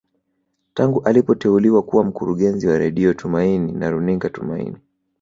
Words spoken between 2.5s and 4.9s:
wa Radio Tumaini na runinga Tumaini